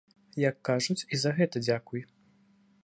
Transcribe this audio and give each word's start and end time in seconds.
Як 0.49 0.55
кажуць, 0.69 0.97
і 1.15 1.21
за 1.25 1.35
гэта 1.39 1.55
дзякуй. 1.67 2.01